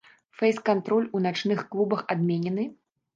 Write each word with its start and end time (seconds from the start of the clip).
Фэйс-кантроль 0.37 1.09
у 1.19 1.21
начных 1.25 1.61
клубах 1.75 2.01
адменены? 2.15 2.65